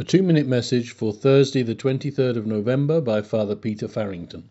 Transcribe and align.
A 0.00 0.04
two 0.04 0.22
minute 0.22 0.46
message 0.46 0.92
for 0.92 1.12
Thursday, 1.12 1.62
the 1.62 1.74
23rd 1.74 2.36
of 2.36 2.46
November, 2.46 3.00
by 3.00 3.20
Father 3.20 3.56
Peter 3.56 3.88
Farrington. 3.88 4.44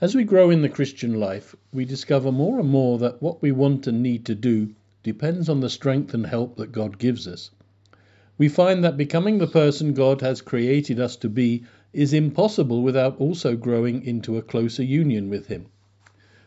As 0.00 0.14
we 0.14 0.24
grow 0.24 0.48
in 0.48 0.62
the 0.62 0.70
Christian 0.70 1.20
life, 1.20 1.54
we 1.74 1.84
discover 1.84 2.32
more 2.32 2.58
and 2.58 2.70
more 2.70 2.96
that 3.00 3.20
what 3.20 3.42
we 3.42 3.52
want 3.52 3.86
and 3.86 4.02
need 4.02 4.24
to 4.24 4.34
do 4.34 4.74
depends 5.02 5.50
on 5.50 5.60
the 5.60 5.68
strength 5.68 6.14
and 6.14 6.24
help 6.24 6.56
that 6.56 6.72
God 6.72 6.98
gives 6.98 7.28
us. 7.28 7.50
We 8.38 8.48
find 8.48 8.82
that 8.82 8.96
becoming 8.96 9.36
the 9.36 9.46
person 9.46 9.92
God 9.92 10.22
has 10.22 10.40
created 10.40 10.98
us 10.98 11.16
to 11.16 11.28
be 11.28 11.64
is 11.92 12.14
impossible 12.14 12.82
without 12.82 13.20
also 13.20 13.56
growing 13.56 14.02
into 14.06 14.38
a 14.38 14.42
closer 14.42 14.82
union 14.82 15.28
with 15.28 15.48
Him. 15.48 15.66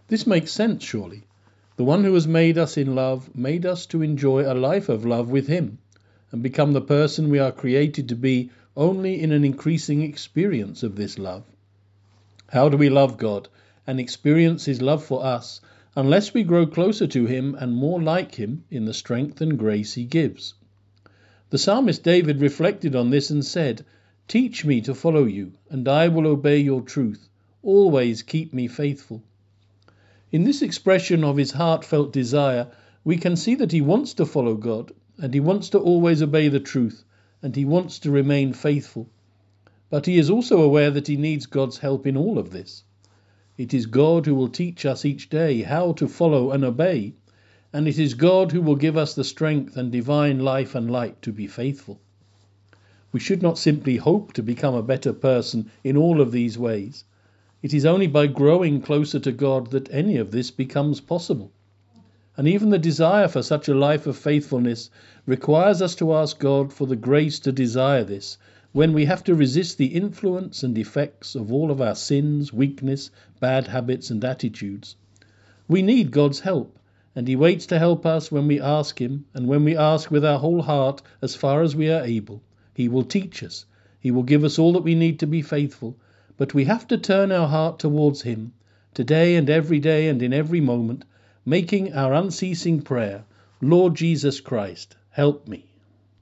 This 0.07 0.25
makes 0.25 0.52
sense, 0.52 0.84
surely. 0.84 1.28
The 1.75 1.84
one 1.84 2.04
who 2.04 2.16
has 2.16 2.28
made 2.28 2.57
us 2.57 2.75
in 2.75 2.96
love 2.96 3.36
made 3.36 3.68
us 3.68 3.86
to 3.86 4.02
enjoy 4.02 4.52
a 4.52 4.57
life 4.57 4.89
of 4.89 5.05
love 5.05 5.30
with 5.30 5.46
Him 5.46 5.78
and 6.34 6.41
become 6.41 6.73
the 6.73 6.81
person 6.81 7.29
we 7.29 7.38
are 7.38 7.52
created 7.52 8.09
to 8.09 8.16
be 8.16 8.49
only 8.75 9.21
in 9.21 9.31
an 9.31 9.45
increasing 9.45 10.02
experience 10.02 10.81
of 10.81 10.95
this 10.95 11.20
love. 11.20 11.44
How 12.48 12.70
do 12.70 12.75
we 12.75 12.89
love 12.89 13.17
God 13.17 13.48
and 13.85 13.99
experience 13.99 14.66
His 14.66 14.81
love 14.81 15.05
for 15.05 15.23
us 15.23 15.61
unless 15.95 16.34
we 16.34 16.41
grow 16.41 16.66
closer 16.66 17.05
to 17.05 17.27
Him 17.27 17.55
and 17.59 17.75
more 17.75 18.02
like 18.02 18.34
Him 18.34 18.63
in 18.72 18.85
the 18.85 18.95
strength 18.95 19.41
and 19.41 19.59
grace 19.59 19.94
He 19.94 20.05
gives? 20.05 20.55
The 21.52 21.59
psalmist 21.59 22.02
David 22.02 22.41
reflected 22.41 22.95
on 22.95 23.11
this 23.11 23.30
and 23.30 23.45
said, 23.45 23.86
Teach 24.27 24.66
me 24.66 24.81
to 24.81 24.95
follow 24.95 25.25
you, 25.25 25.52
and 25.70 25.88
I 25.88 26.08
will 26.08 26.25
obey 26.25 26.58
your 26.58 26.81
truth. 26.81 27.30
Always 27.61 28.23
keep 28.23 28.55
me 28.55 28.67
faithful. 28.67 29.22
In 30.31 30.45
this 30.45 30.63
expression 30.63 31.23
of 31.23 31.38
his 31.38 31.52
heartfelt 31.52 32.11
desire, 32.11 32.70
we 33.03 33.17
can 33.17 33.36
see 33.36 33.53
that 33.53 33.72
he 33.72 33.81
wants 33.81 34.16
to 34.16 34.25
follow 34.25 34.55
God 34.55 34.94
and 35.17 35.34
he 35.34 35.40
wants 35.40 35.70
to 35.70 35.77
always 35.77 36.22
obey 36.22 36.48
the 36.48 36.59
truth, 36.59 37.03
and 37.41 37.55
he 37.55 37.66
wants 37.66 37.99
to 37.99 38.09
remain 38.09 38.53
faithful. 38.53 39.09
But 39.89 40.05
he 40.05 40.17
is 40.17 40.30
also 40.30 40.62
aware 40.62 40.89
that 40.89 41.08
he 41.08 41.17
needs 41.17 41.45
God's 41.45 41.78
help 41.78 42.08
in 42.08 42.17
all 42.17 42.39
of 42.39 42.50
this. 42.50 42.83
It 43.56 43.73
is 43.73 43.86
God 43.86 44.25
who 44.25 44.34
will 44.34 44.47
teach 44.47 44.86
us 44.86 45.06
each 45.06 45.30
day 45.30 45.61
how 45.61 45.91
to 45.94 46.08
follow 46.08 46.50
and 46.50 46.64
obey, 46.64 47.14
and 47.72 47.88
it 47.88 48.00
is 48.00 48.16
God 48.16 48.52
who 48.52 48.61
will 48.61 48.75
give 48.75 48.97
us 48.97 49.14
the 49.14 49.23
strength 49.23 49.78
and 49.78 49.91
divine 49.91 50.39
life 50.39 50.73
and 50.73 50.89
light 50.89 51.22
to 51.22 51.31
be 51.31 51.45
faithful. 51.45 52.02
We 53.11 53.19
should 53.19 53.44
not 53.44 53.59
simply 53.59 53.97
hope 53.97 54.34
to 54.34 54.41
become 54.41 54.73
a 54.73 54.81
better 54.81 55.14
person 55.14 55.69
in 55.84 55.95
all 55.95 56.22
of 56.22 56.31
these 56.31 56.58
ways. 56.58 57.03
It 57.61 57.73
is 57.73 57.86
only 57.86 58.08
by 58.08 58.25
growing 58.25 58.81
closer 58.81 59.19
to 59.19 59.31
God 59.31 59.69
that 59.69 59.94
any 59.94 60.17
of 60.17 60.31
this 60.31 60.50
becomes 60.50 61.00
possible. 61.00 61.52
And 62.36 62.48
even 62.48 62.72
the 62.72 62.80
desire 62.80 63.28
for 63.28 63.44
such 63.44 63.67
a 63.67 63.76
life 63.76 64.08
of 64.08 64.17
faithfulness 64.17 64.89
requires 65.28 65.84
us 65.84 65.94
to 65.98 66.16
ask 66.16 66.40
God 66.40 66.73
for 66.73 66.88
the 66.88 66.95
grace 66.95 67.38
to 67.42 67.52
desire 67.52 68.03
this 68.03 68.40
when 68.72 68.92
we 68.92 69.06
have 69.06 69.23
to 69.25 69.36
resist 69.36 69.78
the 69.78 69.94
influence 69.94 70.64
and 70.64 70.75
effects 70.75 71.36
of 71.36 71.53
all 71.53 71.70
of 71.70 71.80
our 71.80 71.94
sins, 71.94 72.52
weakness, 72.52 73.12
bad 73.40 73.67
habits, 73.67 74.09
and 74.09 74.25
attitudes. 74.25 74.95
We 75.67 75.84
need 75.84 76.09
God's 76.09 76.40
help, 76.40 76.80
and 77.16 77.28
He 77.28 77.36
waits 77.36 77.67
to 77.67 77.78
help 77.78 78.03
us 78.03 78.31
when 78.31 78.47
we 78.47 78.59
ask 78.59 79.00
Him, 79.00 79.25
and 79.36 79.47
when 79.47 79.64
we 79.64 79.78
ask 79.78 80.09
with 80.09 80.25
our 80.25 80.40
whole 80.40 80.64
heart 80.64 81.03
as 81.22 81.36
far 81.36 81.62
as 81.62 81.75
we 81.75 81.92
are 81.92 82.03
able. 82.03 82.42
He 82.73 82.88
will 82.88 83.03
teach 83.03 83.44
us, 83.44 83.68
He 84.00 84.09
will 84.09 84.23
give 84.23 84.44
us 84.44 84.58
all 84.58 84.73
that 84.73 84.81
we 84.81 84.95
need 84.95 85.20
to 85.20 85.28
be 85.28 85.44
faithful, 85.44 86.00
but 86.36 86.56
we 86.56 86.66
have 86.66 86.88
to 86.88 86.97
turn 86.97 87.31
our 87.31 87.47
heart 87.47 87.78
towards 87.78 88.23
Him, 88.23 88.53
today 88.95 89.36
and 89.36 89.52
every 89.52 89.80
day 89.80 90.08
and 90.08 90.20
in 90.23 90.34
every 90.34 90.62
moment 90.62 91.06
making 91.45 91.94
our 91.94 92.13
unceasing 92.13 92.81
prayer, 92.81 93.23
Lord 93.61 93.95
Jesus 93.95 94.39
Christ, 94.39 94.95
help 95.09 95.47
me. 95.47 95.72